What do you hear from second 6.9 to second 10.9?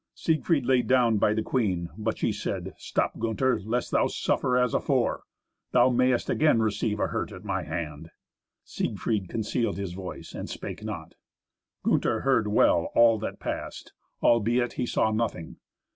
a hurt at my hand." Siegfried concealed his voice and spake